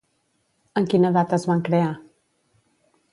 En 0.81 0.87
quina 0.93 1.11
data 1.19 1.39
es 1.39 1.47
van 1.51 1.63
crear? 1.69 1.91